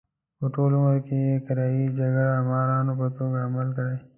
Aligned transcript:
په 0.39 0.45
ټول 0.53 0.71
عمر 0.79 0.97
کې 1.07 1.17
یې 1.27 1.35
کرایي 1.45 1.83
جګړه 1.97 2.35
مارانو 2.51 2.93
په 2.99 3.07
توګه 3.17 3.37
عمل 3.47 3.67
کړی. 3.77 3.97